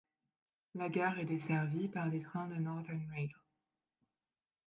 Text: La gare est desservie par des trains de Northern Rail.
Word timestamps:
La 0.73 0.89
gare 0.89 1.19
est 1.19 1.25
desservie 1.25 1.87
par 1.87 2.09
des 2.09 2.21
trains 2.23 2.47
de 2.47 2.55
Northern 2.55 3.07
Rail. 3.11 3.29